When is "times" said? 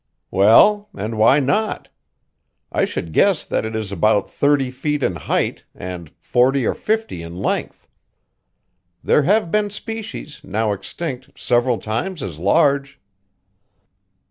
11.77-12.23